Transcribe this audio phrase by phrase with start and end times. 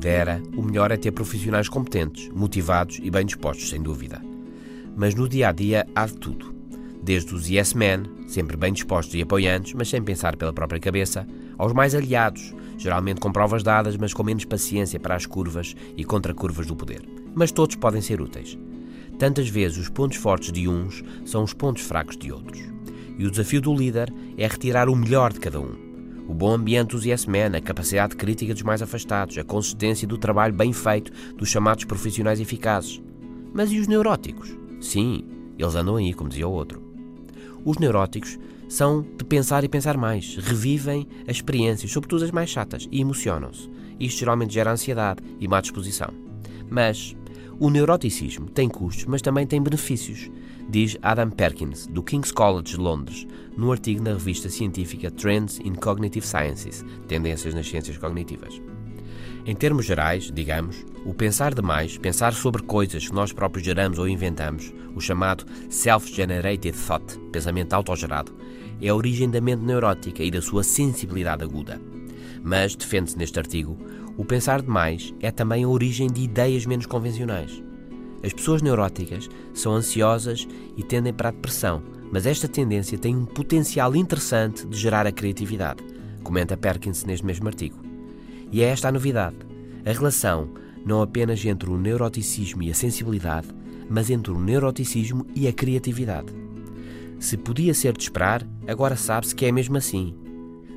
[0.00, 4.20] dera, o melhor é ter profissionais competentes, motivados e bem dispostos, sem dúvida.
[4.96, 6.54] Mas no dia a dia há de tudo.
[7.02, 11.26] Desde os yes men, sempre bem dispostos e apoiantes, mas sem pensar pela própria cabeça,
[11.58, 16.04] aos mais aliados, geralmente com provas dadas, mas com menos paciência para as curvas e
[16.04, 17.02] contracurvas do poder.
[17.34, 18.58] Mas todos podem ser úteis.
[19.18, 22.60] Tantas vezes os pontos fortes de uns são os pontos fracos de outros.
[23.18, 25.93] E o desafio do líder é retirar o melhor de cada um.
[26.26, 30.16] O bom ambiente dos yes men, a capacidade crítica dos mais afastados, a consistência do
[30.16, 33.02] trabalho bem feito dos chamados profissionais eficazes.
[33.52, 34.56] Mas e os neuróticos?
[34.80, 35.24] Sim,
[35.58, 36.82] eles andam aí, como dizia o outro.
[37.64, 42.88] Os neuróticos são de pensar e pensar mais, revivem as experiências, sobretudo as mais chatas,
[42.90, 43.70] e emocionam-se.
[44.00, 46.08] Isto geralmente gera ansiedade e má disposição.
[46.70, 47.14] Mas
[47.58, 50.30] o neuroticismo tem custos, mas também tem benefícios,
[50.68, 55.74] diz Adam Perkins, do King's College de Londres, no artigo na revista científica Trends in
[55.74, 58.60] Cognitive Sciences Tendências nas Ciências Cognitivas.
[59.46, 64.08] Em termos gerais, digamos, o pensar demais, pensar sobre coisas que nós próprios geramos ou
[64.08, 68.34] inventamos, o chamado self-generated thought, pensamento autogerado,
[68.80, 71.80] é a origem da mente neurótica e da sua sensibilidade aguda.
[72.42, 73.78] Mas, defende-se neste artigo,
[74.16, 77.62] o pensar demais é também a origem de ideias menos convencionais.
[78.22, 83.24] As pessoas neuróticas são ansiosas e tendem para a depressão, mas esta tendência tem um
[83.24, 85.82] potencial interessante de gerar a criatividade,
[86.22, 87.78] comenta Perkins neste mesmo artigo.
[88.50, 89.36] E é esta a novidade:
[89.84, 90.48] a relação
[90.86, 93.48] não apenas entre o neuroticismo e a sensibilidade,
[93.88, 96.32] mas entre o neuroticismo e a criatividade.
[97.18, 100.14] Se podia ser de esperar, agora sabe-se que é mesmo assim.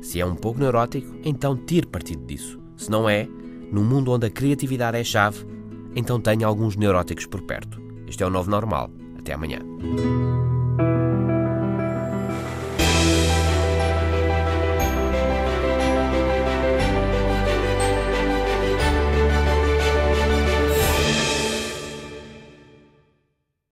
[0.00, 2.58] Se é um pouco neurótico, então tire partido disso.
[2.76, 3.28] Se não é,
[3.72, 5.44] num mundo onde a criatividade é chave,
[5.94, 7.80] então tenha alguns neuróticos por perto.
[8.06, 8.90] Este é o novo normal.
[9.18, 9.58] Até amanhã.